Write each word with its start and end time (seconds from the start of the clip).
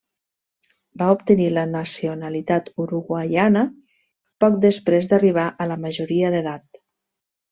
Va 1.01 1.09
obtenir 1.15 1.49
la 1.57 1.65
nacionalitat 1.73 2.71
uruguaiana 2.85 3.63
poc 4.45 4.57
després 4.65 5.11
d'arribar 5.13 5.47
a 5.67 5.71
la 5.75 5.81
majoria 5.87 6.35
d'edat. 6.37 6.83